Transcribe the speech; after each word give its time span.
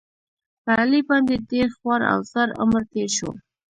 په 0.63 0.71
علي 0.79 1.01
باندې 1.09 1.35
ډېر 1.51 1.67
خوار 1.77 2.01
او 2.11 2.19
زار 2.31 2.49
عمر 2.61 2.81
تېر 2.91 3.09
شو. 3.17 3.29